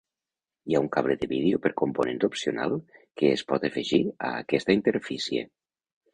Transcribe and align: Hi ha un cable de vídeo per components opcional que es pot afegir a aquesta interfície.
Hi 0.69 0.77
ha 0.77 0.79
un 0.85 0.87
cable 0.95 1.15
de 1.23 1.29
vídeo 1.33 1.59
per 1.65 1.71
components 1.81 2.25
opcional 2.29 2.73
que 3.21 3.31
es 3.35 3.45
pot 3.53 3.69
afegir 3.71 4.01
a 4.31 4.35
aquesta 4.41 4.79
interfície. 4.81 5.47